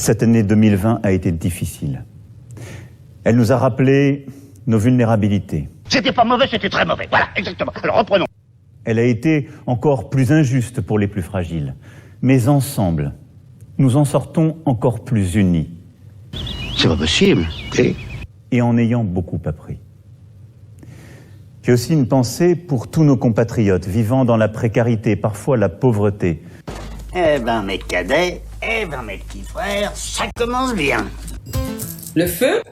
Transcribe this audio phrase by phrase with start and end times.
[0.00, 2.06] Cette année 2020 a été difficile.
[3.22, 4.24] Elle nous a rappelé
[4.66, 5.68] nos vulnérabilités.
[5.90, 7.06] C'était pas mauvais, c'était très mauvais.
[7.10, 7.70] Voilà, exactement.
[7.82, 8.24] Alors reprenons.
[8.86, 11.74] Elle a été encore plus injuste pour les plus fragiles.
[12.22, 13.12] Mais ensemble,
[13.76, 15.68] nous en sortons encore plus unis.
[16.78, 17.46] C'est pas possible.
[17.78, 17.94] Et
[18.52, 19.80] et en ayant beaucoup appris.
[21.62, 26.42] J'ai aussi une pensée pour tous nos compatriotes vivant dans la précarité, parfois la pauvreté.
[27.14, 31.06] Eh ben, mes cadets, eh ben, mes petits frères, ça commence bien.
[32.14, 32.62] Le feu,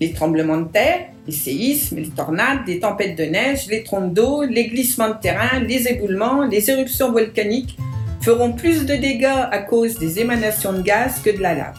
[0.00, 4.44] les tremblements de terre, les séismes, les tornades, les tempêtes de neige, les trompes d'eau,
[4.44, 7.76] les glissements de terrain, les éboulements, les éruptions volcaniques
[8.20, 11.78] feront plus de dégâts à cause des émanations de gaz que de la lave.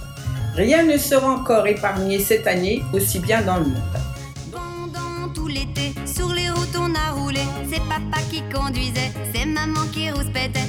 [0.55, 3.99] Rien ne sera encore épargné cette année, aussi bien dans le monde.
[4.51, 7.41] Pendant tout l'été, sur les routes on a roulé.
[7.71, 10.59] C'est papa qui conduisait, c'est maman qui rouspétait.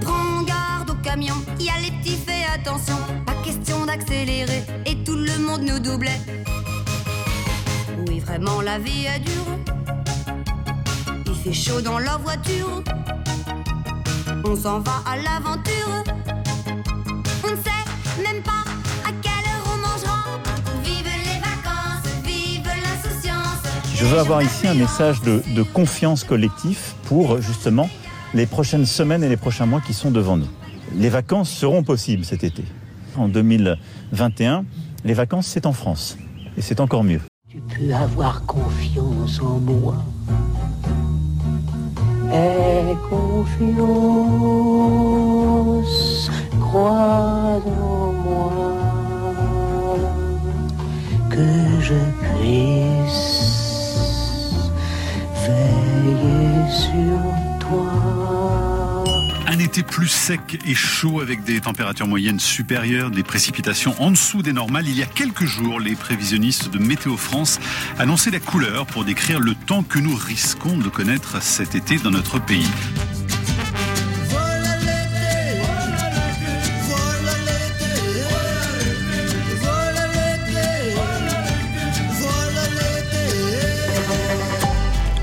[0.00, 0.71] Prends garde au
[1.02, 2.96] camion, y a les petits, fais attention.
[3.26, 6.20] Pas question d'accélérer, et tout le monde nous doublait.
[8.06, 9.58] Oui, vraiment, la vie est dure.
[11.26, 12.82] Il fait chaud dans la voiture.
[14.44, 16.04] On s'en va à l'aventure.
[17.44, 18.64] On ne sait même pas
[19.04, 20.24] à quelle heure on mangera.
[20.84, 23.62] Vive les vacances, vive l'insouciance.
[23.94, 27.90] Je veux avoir ici un message de, de confiance collectif pour justement
[28.34, 30.48] les prochaines semaines et les prochains mois qui sont devant nous.
[30.94, 32.64] Les vacances seront possibles cet été.
[33.16, 34.64] En 2021,
[35.04, 36.16] les vacances, c'est en France.
[36.56, 37.20] Et c'est encore mieux.
[37.48, 39.96] Tu peux avoir confiance en moi.
[42.32, 43.50] Aie confiance,
[46.60, 48.52] crois en moi,
[51.28, 53.42] que je puisse
[55.44, 57.20] veiller sur
[57.60, 58.71] toi.
[59.52, 64.40] Un été plus sec et chaud avec des températures moyennes supérieures, des précipitations en dessous
[64.40, 64.88] des normales.
[64.88, 67.60] Il y a quelques jours, les prévisionnistes de Météo France
[67.98, 72.10] annonçaient la couleur pour décrire le temps que nous risquons de connaître cet été dans
[72.10, 72.66] notre pays.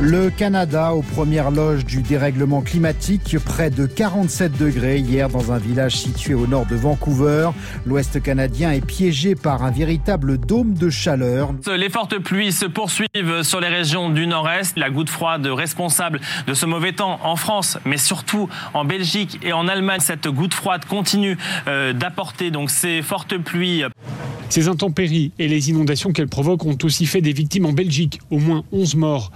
[0.02, 5.58] Le Canada aux premières loges du dérèglement climatique, près de 47 degrés hier dans un
[5.58, 7.50] village situé au nord de Vancouver.
[7.86, 11.54] L'Ouest canadien est piégé par un véritable dôme de chaleur.
[11.76, 14.78] Les fortes pluies se poursuivent sur les régions du nord-est.
[14.78, 19.52] La goutte froide responsable de ce mauvais temps en France, mais surtout en Belgique et
[19.52, 20.00] en Allemagne.
[20.00, 21.38] Cette goutte froide continue
[21.68, 23.84] euh, d'apporter donc ces fortes pluies.
[24.50, 28.40] Ces intempéries et les inondations qu'elles provoquent ont aussi fait des victimes en Belgique, au
[28.40, 29.32] moins 11 morts.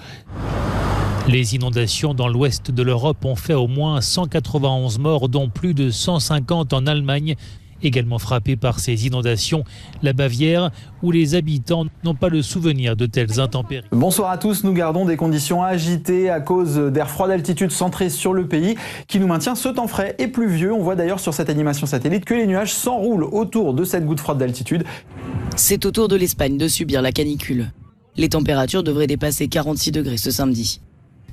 [1.28, 5.92] Les inondations dans l'ouest de l'Europe ont fait au moins 191 morts, dont plus de
[5.92, 7.36] 150 en Allemagne.
[7.84, 9.66] Également frappée par ces inondations,
[10.02, 10.72] la Bavière,
[11.02, 13.86] où les habitants n'ont pas le souvenir de telles intempéries.
[13.92, 18.34] Bonsoir à tous, nous gardons des conditions agitées à cause d'air froid d'altitude centré sur
[18.34, 18.76] le pays
[19.08, 20.74] qui nous maintient ce temps frais et pluvieux.
[20.74, 24.22] On voit d'ailleurs sur cette animation satellite que les nuages s'enroulent autour de cette goutte
[24.22, 24.86] froide d'altitude.
[25.58, 27.72] C'est au tour de l'Espagne de subir la canicule.
[28.16, 30.80] Les températures devraient dépasser 46 degrés ce samedi.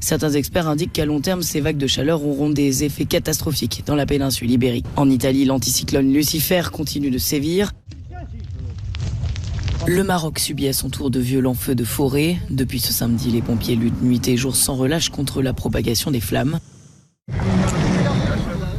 [0.00, 3.94] Certains experts indiquent qu'à long terme, ces vagues de chaleur auront des effets catastrophiques dans
[3.94, 4.86] la péninsule ibérique.
[4.96, 7.72] En Italie, l'anticyclone Lucifer continue de sévir.
[9.86, 12.36] Le Maroc subit à son tour de violents feux de forêt.
[12.50, 16.20] Depuis ce samedi, les pompiers luttent nuit et jour sans relâche contre la propagation des
[16.20, 16.60] flammes.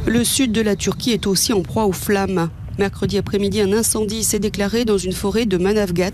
[0.06, 2.50] Le sud de la Turquie est aussi en proie aux flammes.
[2.78, 6.12] Mercredi après-midi, un incendie s'est déclaré dans une forêt de Manavgat.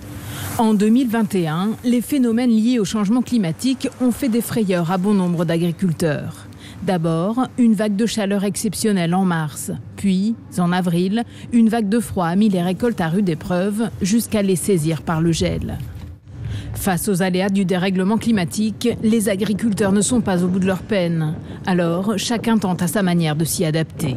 [0.58, 5.44] En 2021, les phénomènes liés au changement climatique ont fait des frayeurs à bon nombre
[5.44, 6.48] d'agriculteurs.
[6.82, 12.26] D'abord, une vague de chaleur exceptionnelle en mars, puis, en avril, une vague de froid
[12.26, 15.78] a mis les récoltes à rude épreuve jusqu'à les saisir par le gel.
[16.74, 20.82] Face aux aléas du dérèglement climatique, les agriculteurs ne sont pas au bout de leur
[20.82, 21.34] peine.
[21.66, 24.16] Alors, chacun tente à sa manière de s'y adapter.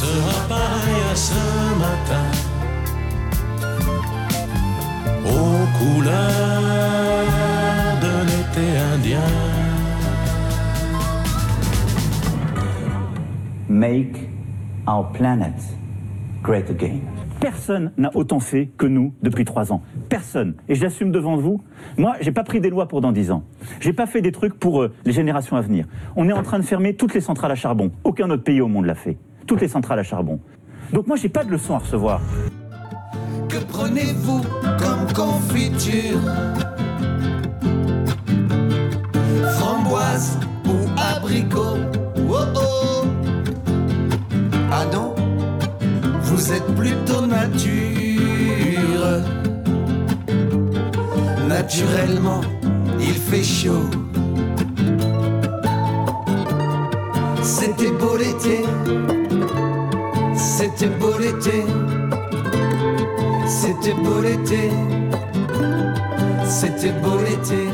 [0.00, 1.42] sera pareille à ce
[1.84, 2.26] matin.
[5.26, 7.26] Aux couleurs
[8.04, 9.30] de l'été indien.
[13.68, 14.16] Make
[14.88, 15.58] our planet
[16.42, 17.00] great again.
[17.40, 19.82] Personne n'a autant fait que nous depuis trois ans.
[20.08, 20.54] Personne.
[20.68, 21.62] Et j'assume devant vous.
[21.98, 23.44] Moi, j'ai pas pris des lois pour dans dix ans.
[23.80, 25.86] J'ai pas fait des trucs pour euh, les générations à venir.
[26.16, 27.92] On est en train de fermer toutes les centrales à charbon.
[28.04, 29.18] Aucun autre pays au monde l'a fait.
[29.46, 30.40] Toutes les centrales à charbon.
[30.92, 32.20] Donc moi, j'ai pas de leçons à recevoir.
[33.48, 34.42] Que prenez-vous
[34.78, 36.20] comme confiture?
[39.58, 41.78] Framboise ou abricot?
[42.28, 43.04] Oh oh.
[44.72, 45.14] Ah non
[46.22, 47.90] Vous êtes plutôt nature.
[51.48, 52.40] Naturellement,
[53.00, 53.90] il fait chaud.
[57.42, 58.64] C'était beau l'été
[60.76, 61.64] C'était beau l'été
[63.50, 64.70] c'était beau l'été,
[66.44, 67.68] c'était beau l'été.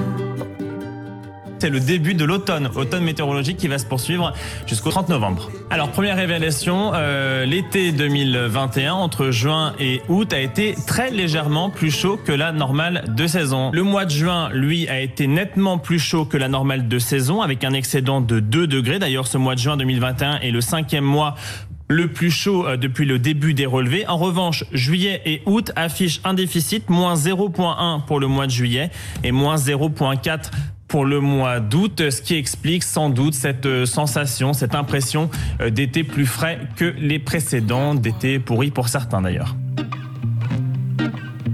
[1.58, 4.32] C'est le début de l'automne, automne météorologique qui va se poursuivre
[4.66, 5.50] jusqu'au 30 novembre.
[5.70, 11.90] Alors première révélation, euh, l'été 2021 entre juin et août a été très légèrement plus
[11.90, 13.70] chaud que la normale de saison.
[13.72, 17.40] Le mois de juin, lui, a été nettement plus chaud que la normale de saison
[17.40, 18.98] avec un excédent de 2 degrés.
[18.98, 21.36] D'ailleurs, ce mois de juin 2021 est le cinquième mois
[21.88, 24.06] le plus chaud euh, depuis le début des relevés.
[24.06, 28.90] En revanche, juillet et août affichent un déficit, moins 0,1 pour le mois de juillet
[29.22, 30.50] et moins 0,4
[30.88, 35.30] pour le mois d'août, ce qui explique sans doute cette euh, sensation, cette impression
[35.60, 39.56] euh, d'été plus frais que les précédents, d'été pourri pour certains d'ailleurs.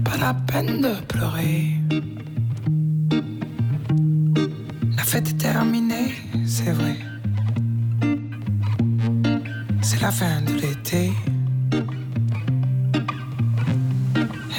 [0.03, 1.67] Pas la peine de pleurer.
[4.95, 6.13] La fête est terminée,
[6.45, 6.95] c'est vrai.
[10.03, 11.13] La fin de l'été.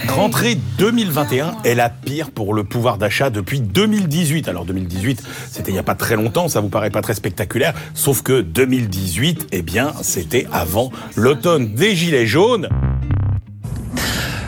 [0.09, 4.49] Rentrée 2021 est la pire pour le pouvoir d'achat depuis 2018.
[4.49, 7.75] Alors 2018, c'était il n'y a pas très longtemps, ça vous paraît pas très spectaculaire,
[7.93, 12.71] sauf que 2018, eh bien, c'était avant l'automne des Gilets jaunes.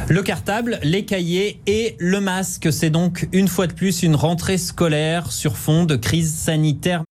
[0.09, 4.57] Le cartable, les cahiers et le masque, c'est donc une fois de plus une rentrée
[4.57, 7.05] scolaire sur fond de crise sanitaire.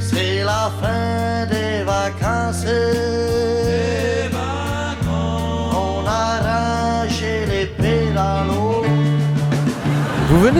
[0.00, 1.05] C'est la fin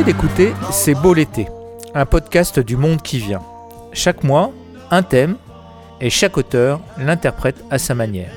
[0.07, 1.49] d'écouter C'est beau l'été,
[1.93, 3.43] un podcast du monde qui vient.
[3.93, 4.53] Chaque mois,
[4.93, 5.37] un thème,
[6.01, 8.31] et chaque auteur l'interprète à sa manière.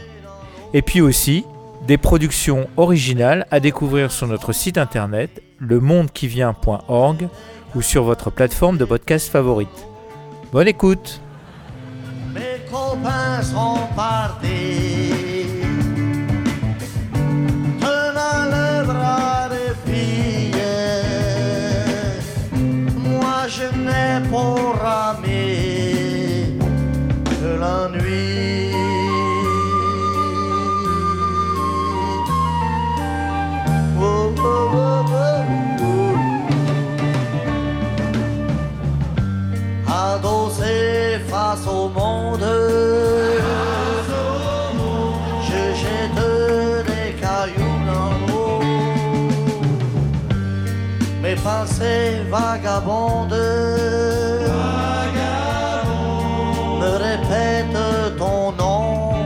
[0.73, 1.45] Et puis aussi,
[1.85, 7.27] des productions originales à découvrir sur notre site internet lemondequivient.org
[7.75, 9.69] ou sur votre plateforme de podcast favorite.
[10.51, 11.21] Bonne écoute.
[52.61, 53.35] Pensées vagabondes
[56.79, 59.25] me répètent ton nom.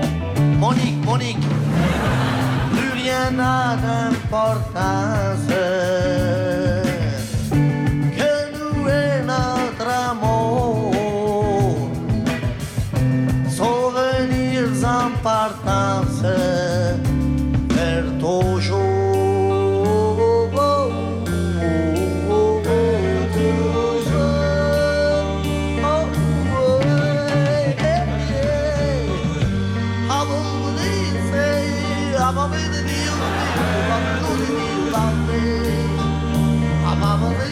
[0.60, 1.46] Monique, Monique,
[2.72, 5.53] plus rien n'a d'importance.
[32.36, 35.42] I'm over the deal, I'm the deal, I'm the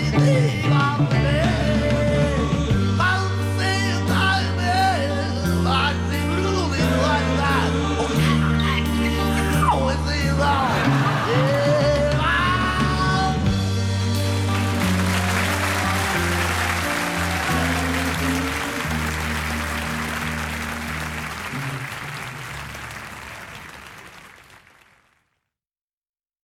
[0.10, 1.31] deal, I'm the deal,